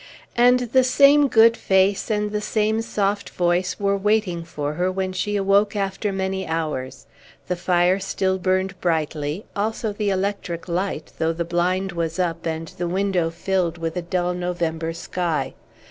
[0.35, 5.13] And the same good face and the same soft voice were waiting for her when
[5.13, 7.05] she awoke after many hours;
[7.47, 12.69] the fire still burned brightly, also the electric light, though the blind was up and
[12.69, 15.53] the window filled with a dull November sky.